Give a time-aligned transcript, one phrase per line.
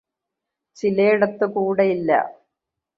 [0.77, 2.11] ചിലേടത്ത് കൂടെയില്ല.